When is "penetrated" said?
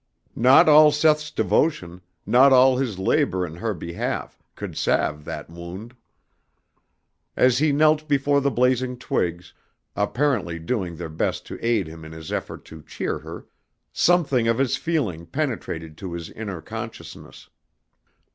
15.27-15.99